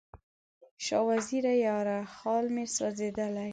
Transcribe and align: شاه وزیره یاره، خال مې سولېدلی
شاه 0.85 1.05
وزیره 1.09 1.53
یاره، 1.67 1.99
خال 2.15 2.45
مې 2.55 2.65
سولېدلی 2.75 3.47